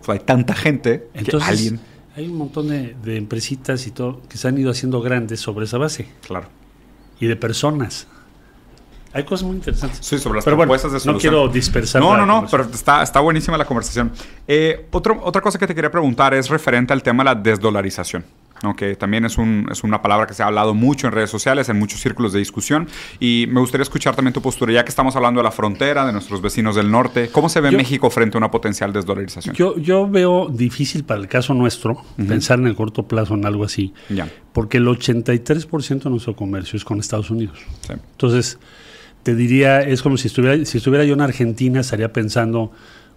[0.06, 1.80] Pues hay tanta gente Entonces, que alguien...
[2.16, 5.66] Hay un montón de, de, empresitas y todo que se han ido haciendo grandes sobre
[5.66, 6.08] esa base.
[6.26, 6.50] Claro.
[7.20, 8.08] Y de personas.
[9.18, 10.06] Hay cosas muy interesantes.
[10.06, 11.34] Sí, sobre las pero propuestas bueno, de solución.
[11.34, 12.00] No quiero dispersar.
[12.00, 14.12] No, no, no, pero está, está buenísima la conversación.
[14.48, 18.24] Eh, otro, otra cosa que te quería preguntar es referente al tema de la desdolarización.
[18.64, 21.68] Okay, también es, un, es, una palabra que se ha hablado mucho en redes sociales,
[21.70, 22.88] en muchos círculos de discusión.
[23.20, 26.14] Y me gustaría escuchar también tu postura, ya que estamos hablando de la frontera, de
[26.14, 27.30] nuestros vecinos del norte.
[27.32, 29.56] ¿Cómo se ve yo, México frente a una potencial desdolarización?
[29.56, 32.28] Yo, yo veo difícil para el caso nuestro uh -huh.
[32.28, 34.28] pensar en el corto plazo en algo así, ya.
[34.54, 37.58] porque el 83% de nuestro comercio es con Estados Unidos.
[37.82, 37.94] Sí.
[37.94, 38.60] Entonces,
[39.24, 42.72] te diría, es como si estuviera, si estuviera yo en Argentina, estaría pensando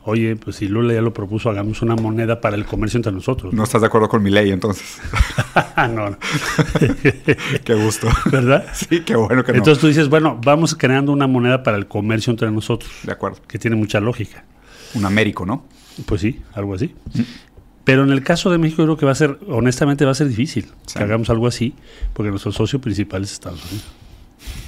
[0.04, 3.52] oye, pues si Lula ya lo propuso, hagamos una moneda para el comercio entre nosotros.
[3.52, 4.98] No estás de acuerdo con mi ley, entonces.
[5.76, 6.18] no, no.
[7.64, 8.08] qué gusto.
[8.30, 8.66] ¿Verdad?
[8.72, 9.80] Sí, qué bueno que Entonces no.
[9.80, 12.90] tú dices, bueno, vamos creando una moneda para el comercio entre nosotros.
[13.02, 13.38] De acuerdo.
[13.46, 14.44] Que tiene mucha lógica.
[14.94, 15.66] Un Américo, ¿no?
[16.06, 16.94] Pues sí, algo así.
[17.14, 17.20] Mm.
[17.84, 20.14] Pero en el caso de México, yo creo que va a ser, honestamente, va a
[20.14, 20.98] ser difícil sí.
[20.98, 21.74] que hagamos algo así,
[22.12, 23.99] porque nuestro socio principal es Estados Unidos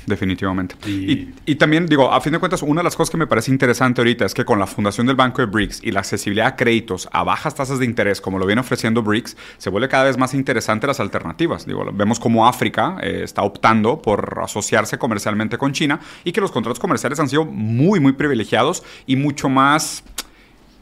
[0.07, 0.75] definitivamente.
[0.87, 3.27] Y, y, y, también, digo, a fin de cuentas, una de las cosas que me
[3.27, 6.47] parece interesante ahorita es que con la fundación del Banco de BRICS y la accesibilidad
[6.49, 10.05] a créditos a bajas tasas de interés, como lo viene ofreciendo BRICS, se vuelve cada
[10.05, 11.67] vez más interesante las alternativas.
[11.67, 16.53] Digo, vemos como África eh, está optando por asociarse comercialmente con China y que los
[16.53, 20.05] contratos comerciales han sido muy, muy privilegiados y mucho más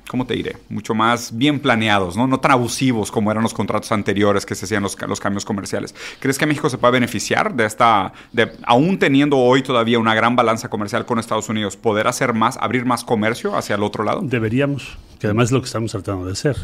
[0.08, 0.56] ¿cómo te diré?
[0.68, 2.26] Mucho más bien planeados, ¿no?
[2.26, 5.94] No tan abusivos como eran los contratos anteriores que se hacían los, los cambios comerciales.
[6.18, 10.36] ¿Crees que México se puede beneficiar de esta, de, aún teniendo hoy todavía una gran
[10.36, 14.20] balanza comercial con Estados Unidos, poder hacer más, abrir más comercio hacia el otro lado?
[14.22, 16.56] Deberíamos, que además es lo que estamos tratando de hacer.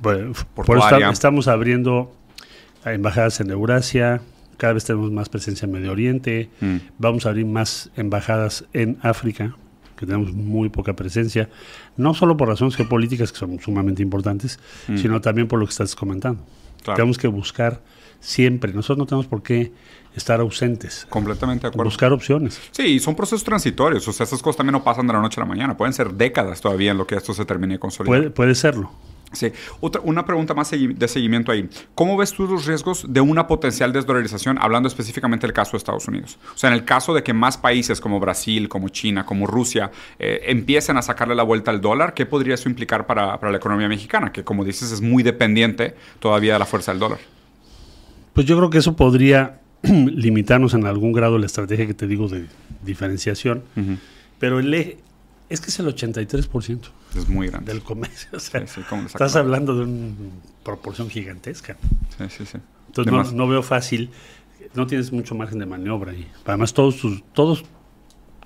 [0.00, 2.12] Bueno, por por está, estamos abriendo
[2.84, 4.20] embajadas en Eurasia,
[4.56, 6.76] cada vez tenemos más presencia en Medio Oriente, mm.
[6.98, 9.56] vamos a abrir más embajadas en África,
[9.98, 11.48] que tenemos muy poca presencia,
[11.96, 14.58] no solo por razones geopolíticas que son sumamente importantes,
[14.88, 14.96] mm.
[14.98, 16.42] sino también por lo que estás comentando.
[16.82, 16.96] Claro.
[16.96, 17.80] Tenemos que buscar
[18.20, 18.72] siempre.
[18.72, 19.72] Nosotros no tenemos por qué
[20.14, 21.06] estar ausentes.
[21.08, 21.84] Completamente de acuerdo.
[21.84, 22.60] Buscar opciones.
[22.70, 24.06] Sí, y son procesos transitorios.
[24.08, 25.76] O sea, estas cosas también no pasan de la noche a la mañana.
[25.76, 28.18] Pueden ser décadas todavía en lo que esto se termine de consolidar.
[28.18, 28.90] Puede, puede serlo.
[29.32, 29.52] Sí.
[29.80, 31.68] Otra, una pregunta más de seguimiento ahí.
[31.94, 36.08] ¿Cómo ves tú los riesgos de una potencial desdolarización, hablando específicamente del caso de Estados
[36.08, 36.38] Unidos?
[36.54, 39.90] O sea, en el caso de que más países como Brasil, como China, como Rusia,
[40.18, 43.58] eh, empiecen a sacarle la vuelta al dólar, ¿qué podría eso implicar para, para la
[43.58, 44.32] economía mexicana?
[44.32, 47.18] Que, como dices, es muy dependiente todavía de la fuerza del dólar.
[48.32, 52.28] Pues yo creo que eso podría limitarnos en algún grado la estrategia que te digo
[52.28, 52.46] de
[52.84, 53.62] diferenciación,
[54.38, 54.98] pero el eje,
[55.48, 56.78] es que es el 83%.
[57.16, 57.72] Es muy grande.
[57.72, 58.28] Del comercio.
[58.36, 60.14] O sea, estás hablando de una
[60.62, 61.76] proporción gigantesca.
[62.16, 62.58] Sí, sí, sí.
[62.88, 64.10] Entonces no, veo fácil,
[64.74, 66.26] no tienes mucho margen de maniobra ahí.
[66.46, 67.64] Además, todos sus, todos,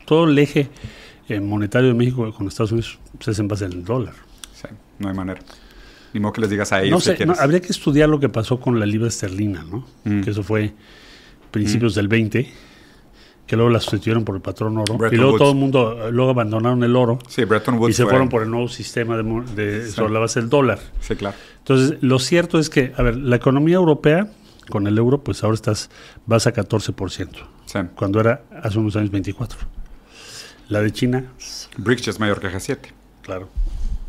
[0.05, 0.68] todo el eje
[1.29, 4.14] eh, monetario de México con Estados Unidos se en base en el dólar.
[4.55, 5.40] Sí, no hay manera.
[6.12, 7.07] Ni modo que les digas a ellos.
[7.07, 9.87] No sé, habría que estudiar lo que pasó con la libra esterlina, ¿no?
[10.05, 10.22] Mm.
[10.22, 10.72] Que eso fue
[11.51, 11.96] principios mm.
[11.96, 12.53] del 20
[13.46, 14.96] que luego la sustituyeron por el patrón oro.
[15.11, 17.18] y luego todo el mundo, luego abandonaron el oro.
[17.28, 17.90] Sí, Bretton Woods.
[17.90, 20.78] Y se fueron por el nuevo sistema de, sobre la base del dólar.
[21.00, 21.37] Sí, claro.
[21.59, 24.31] Entonces, lo cierto es que, a ver, la economía europea
[24.70, 25.90] con el euro, pues ahora estás,
[26.26, 27.28] vas a 14%.
[27.66, 27.78] Sí.
[27.94, 29.59] Cuando era hace unos años 24.
[30.68, 31.26] La de China.
[31.76, 32.78] BRICS es mayor que G7.
[33.22, 33.48] Claro.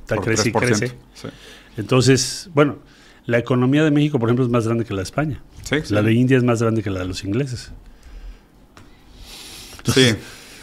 [0.02, 0.88] Está crece y crece.
[1.14, 1.28] Sí.
[1.76, 2.78] Entonces, bueno,
[3.26, 5.42] la economía de México, por ejemplo, es más grande que la de España.
[5.64, 7.72] Sí, la de India es más grande que la de los ingleses
[9.84, 10.16] sí,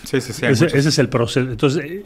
[0.04, 0.46] sí, sí.
[0.46, 1.50] ese, es el proceso.
[1.50, 2.04] Entonces, eh,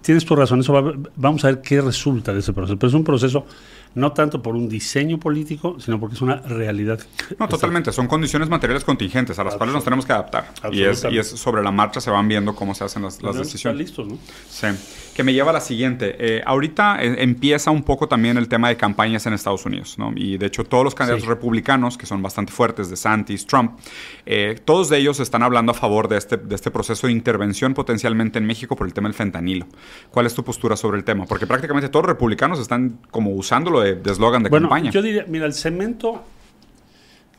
[0.00, 0.60] tienes tu razón.
[0.60, 2.78] Eso vamos a ver qué resulta de ese proceso.
[2.78, 3.46] Pero es un proceso
[3.94, 7.00] no tanto por un diseño político, sino porque es una realidad.
[7.38, 10.52] No, totalmente, son condiciones materiales contingentes a las cuales nos tenemos que adaptar.
[10.72, 13.36] Y es, y es, sobre la marcha se van viendo cómo se hacen las, las
[13.36, 13.78] decisiones.
[13.78, 14.18] listos, ¿no?
[14.48, 14.68] Sí.
[15.14, 16.16] Que me lleva a la siguiente.
[16.18, 20.12] Eh, ahorita eh, empieza un poco también el tema de campañas en Estados Unidos, ¿no?
[20.16, 23.78] Y de hecho todos los candidatos republicanos, que son bastante fuertes, de Santis, Trump,
[24.24, 27.74] eh, todos de ellos están hablando a favor de este, de este proceso de intervención
[27.74, 29.66] potencialmente en México por el tema del fentanilo.
[30.10, 31.26] ¿Cuál es tu postura sobre el tema?
[31.26, 34.90] Porque prácticamente todos los republicanos están como usándolo de eslogan de, bueno, campaña.
[34.90, 36.22] Yo diría, mira, el cemento,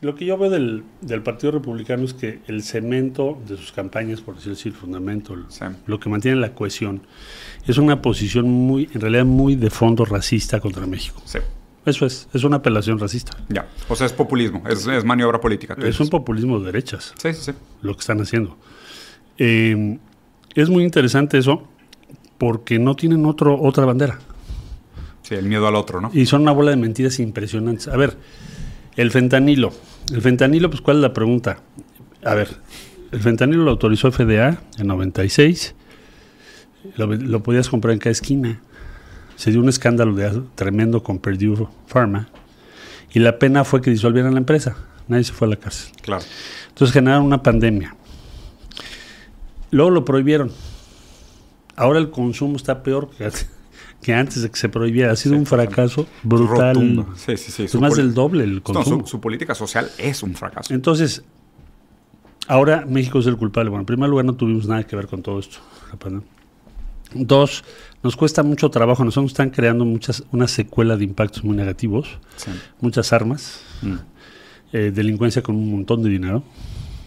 [0.00, 0.84] lo que yo veo del,
[1.22, 5.36] Partido Republicano es que el cemento de sus campañas, por decirlo así, el fundamento,
[5.86, 7.02] lo que mantiene la cohesión,
[7.66, 11.22] es una posición muy, en realidad muy de fondo racista contra México.
[11.24, 11.38] Sí.
[11.86, 13.36] Eso es, es una apelación racista.
[13.50, 15.76] Ya, o sea, es populismo, es, maniobra política.
[15.82, 17.12] Es un populismo de derechas.
[17.18, 17.52] Sí, sí, sí.
[17.82, 18.56] Lo que están haciendo.
[19.36, 19.98] Eh,
[20.54, 21.68] es muy interesante eso
[22.38, 24.18] porque no tienen otro, otra bandera.
[25.22, 26.10] Sí, el miedo al otro, ¿no?
[26.12, 27.88] Y son una bola de mentiras impresionantes.
[27.88, 28.16] A ver,
[28.96, 29.72] el fentanilo.
[30.12, 31.58] El fentanilo, pues, ¿cuál es la pregunta?
[32.22, 32.48] A ver,
[33.10, 35.74] el fentanilo lo autorizó FDA en 96.
[36.96, 38.60] Lo, lo podías comprar en cada esquina.
[39.36, 42.28] Se dio un escándalo de, tremendo con Purdue Pharma.
[43.12, 44.76] Y la pena fue que disolvieran la empresa.
[45.08, 45.92] Nadie se fue a la cárcel.
[46.02, 46.24] Claro.
[46.68, 47.96] Entonces generaron una pandemia.
[49.70, 50.50] Luego lo prohibieron.
[51.76, 53.30] Ahora el consumo está peor que
[54.04, 55.12] que antes de que se prohibiera.
[55.12, 57.06] Ha sido un fracaso brutal.
[57.16, 57.64] Sí, sí, sí.
[57.64, 59.06] Es más del doble el consumo.
[59.06, 60.72] su, política social es un fracaso.
[60.74, 61.24] Entonces,
[62.46, 63.70] ahora México es el culpable.
[63.70, 65.58] Bueno, en primer lugar, no tuvimos nada que ver con todo esto.
[67.14, 67.64] Dos,
[68.02, 69.04] nos cuesta mucho trabajo.
[69.04, 72.18] Nosotros están creando muchas, una secuela de impactos muy negativos.
[72.80, 73.62] Muchas armas.
[73.80, 73.94] Mm.
[74.74, 76.42] Eh, delincuencia con un montón de dinero.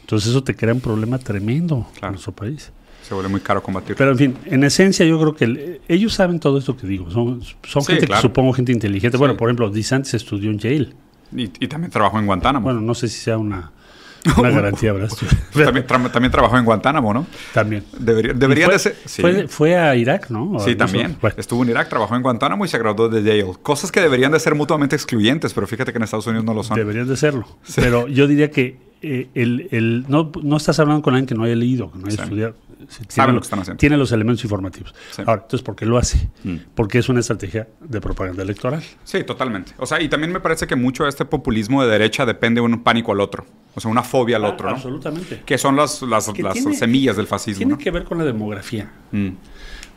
[0.01, 2.71] Entonces eso te crea un problema tremendo en nuestro país.
[3.07, 3.95] Se vuelve muy caro combatir.
[3.95, 7.09] Pero en fin, en esencia yo creo que ellos saben todo esto que digo.
[7.09, 9.15] Son, son gente que supongo gente inteligente.
[9.15, 10.89] Bueno, por ejemplo, DeSantis estudió en Yale.
[11.33, 12.65] Y, y, también trabajó en Guantánamo.
[12.65, 13.71] Bueno, no sé si sea una,
[14.37, 15.09] una garantía, ¿verdad?
[15.53, 17.27] también, también, trabajó en Guantánamo, ¿no?
[17.53, 17.85] También.
[17.97, 18.95] Debería, debería fue, de ser.
[19.05, 20.59] Fue, fue, a Irak, ¿no?
[20.59, 21.15] Sí, también.
[21.37, 23.53] Estuvo en Irak, trabajó en Guantánamo y se graduó de Yale.
[23.63, 26.61] Cosas que deberían de ser mutuamente excluyentes, pero fíjate que en Estados Unidos no lo
[26.61, 26.75] son.
[26.75, 27.47] Deberían de serlo.
[27.73, 31.43] Pero yo diría que eh, el, el, no, no estás hablando con alguien que no
[31.43, 32.66] haya leído, que no haya estudiado
[33.07, 33.79] Saben lo que están haciendo.
[33.79, 34.93] Tiene los elementos informativos.
[35.19, 36.29] Ahora, entonces, ¿por qué lo hace?
[36.43, 36.55] Mm.
[36.75, 38.83] Porque es una estrategia de propaganda electoral.
[39.03, 39.73] Sí, totalmente.
[39.77, 42.65] O sea, y también me parece que mucho de este populismo de derecha depende de
[42.65, 43.45] un pánico al otro.
[43.75, 44.75] O sea, una fobia al ah, otro, ¿no?
[44.75, 45.43] Absolutamente.
[45.45, 46.31] Que son las, las,
[46.77, 47.59] semillas del fascismo.
[47.59, 48.91] Tiene que ver con la demografía.
[49.11, 49.29] Mm.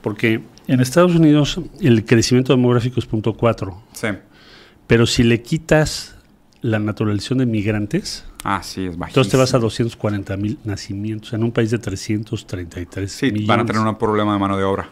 [0.02, 3.82] Porque en Estados Unidos el crecimiento demográfico es punto cuatro.
[3.92, 4.08] Sí.
[4.86, 6.16] Pero si le quitas
[6.62, 9.06] la naturalización de migrantes, Ah, sí, es bajísimo.
[9.08, 13.66] Entonces te vas a 240 mil nacimientos en un país de 333 sí, van a
[13.66, 14.88] tener un problema de mano de obra.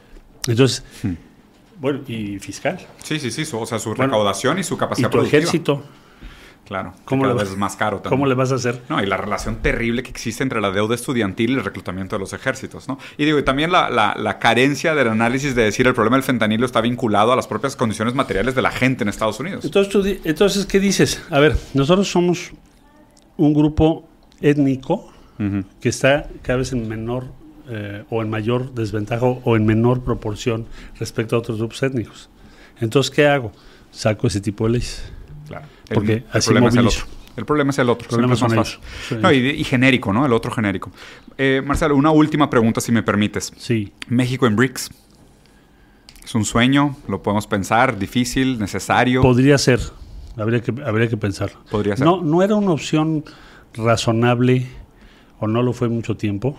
[0.46, 1.12] Entonces, hmm.
[1.80, 2.78] bueno, y fiscal.
[3.02, 5.82] Sí, sí, sí, o sea, su recaudación y su capacidad y tu ejército.
[6.66, 6.92] Claro.
[7.06, 8.10] ¿Cómo cada le vas- es más caro también.
[8.10, 8.82] ¿Cómo le vas a hacer?
[8.90, 12.20] No, y la relación terrible que existe entre la deuda estudiantil y el reclutamiento de
[12.20, 12.98] los ejércitos, ¿no?
[13.16, 16.24] Y digo, y también la, la- la carencia del análisis de decir el problema del
[16.24, 19.64] fentanilo está vinculado a las propias condiciones materiales de la gente en Estados Unidos.
[19.64, 21.22] Entonces, tú entonces, ¿qué dices?
[21.30, 22.50] A ver, nosotros somos
[23.38, 24.06] un grupo
[24.42, 25.10] étnico
[25.80, 27.26] que está cada vez en menor
[27.70, 30.66] eh, o en mayor desventaja o en menor proporción
[30.98, 32.28] respecto a otros grupos étnicos.
[32.80, 33.52] Entonces, ¿qué hago?
[33.90, 35.10] Saco ese tipo de leyes.
[35.46, 35.66] Claro.
[35.94, 37.04] Porque el, el así problema es el otro.
[37.36, 38.08] El problema es el otro.
[38.08, 38.80] Siempre es más fácil.
[39.20, 40.26] No, y, y genérico, ¿no?
[40.26, 40.90] El otro genérico.
[41.36, 43.52] Eh, Marcelo, una última pregunta, si me permites.
[43.56, 43.92] Sí.
[44.08, 44.90] México en BRICS.
[46.24, 46.96] ¿Es un sueño?
[47.06, 47.96] ¿Lo podemos pensar?
[47.96, 48.58] ¿Difícil?
[48.58, 49.22] ¿Necesario?
[49.22, 49.80] Podría ser.
[50.36, 51.50] Habría que, habría que pensar.
[51.70, 52.06] Podría ser.
[52.06, 53.24] No, no era una opción
[53.74, 54.66] razonable
[55.40, 56.58] o no lo fue mucho tiempo.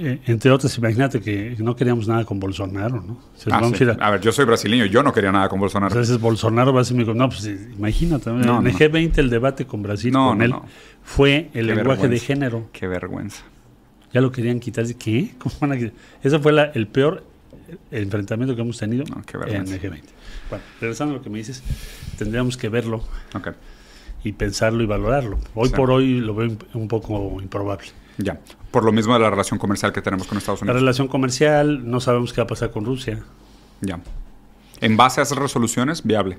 [0.00, 3.18] Eh, entre otras, imagínate que no queríamos nada con Bolsonaro, ¿no?
[3.34, 3.84] Si Ah, sí.
[3.98, 5.92] a ver, yo soy brasileño, yo no quería nada con Bolsonaro.
[5.92, 7.04] Entonces Bolsonaro va a ser mi...
[7.04, 7.44] No, pues
[7.76, 8.30] imagínate.
[8.30, 8.70] No, en no, el no.
[8.78, 10.64] G20 el debate con Brasil, No, con no, él, no.
[11.02, 12.68] fue el Qué lenguaje de género.
[12.72, 13.42] Qué vergüenza.
[14.12, 14.84] Ya lo querían quitar.
[14.94, 15.34] ¿Qué?
[15.38, 15.92] ¿Cómo van a quitar?
[16.22, 17.24] Ese fue la- el peor
[17.68, 20.02] eh, enfrentamiento que hemos tenido No, qué en el G20.
[20.50, 21.62] Bueno, regresando a lo que me dices,
[22.18, 23.02] tendríamos que verlo
[24.24, 25.38] y pensarlo y valorarlo.
[25.54, 25.74] Hoy Sí.
[25.74, 27.88] por hoy lo veo un poco improbable.
[28.18, 28.40] ya.
[28.70, 30.80] Por lo mismo de la relación comercial que tenemos con Estados La Unidos.
[30.82, 33.20] relación comercial, no sabemos qué va a pasar con Rusia.
[33.80, 34.00] Ya.
[34.80, 36.38] En base a esas resoluciones, viable.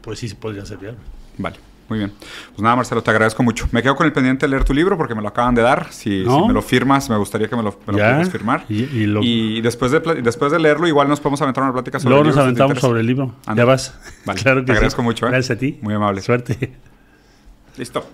[0.00, 0.98] Pues sí, podría ser viable.
[1.36, 1.56] Vale.
[1.88, 2.12] Muy bien.
[2.50, 3.66] Pues nada, Marcelo, te agradezco mucho.
[3.72, 5.86] Me quedo con el pendiente de leer tu libro porque me lo acaban de dar.
[5.90, 6.40] Si, No.
[6.42, 8.04] si me lo firmas, me gustaría que me lo, me lo Ya.
[8.10, 8.64] pudieras firmar.
[8.68, 9.20] Y- y lo-
[9.62, 12.36] después, de, después de leerlo, igual nos podemos aventar una plática sobre Luego el nos
[12.36, 13.34] libro, si te aventamos sobre el libro.
[13.46, 13.62] Anda.
[13.62, 13.94] Ya vas.
[14.26, 14.40] Vale.
[14.42, 14.76] claro que Te sí.
[14.76, 15.30] agradezco mucho, ¿eh?
[15.30, 15.78] Gracias a ti.
[15.80, 16.20] Muy amable.
[16.20, 16.74] Suerte.
[17.78, 18.04] Listo.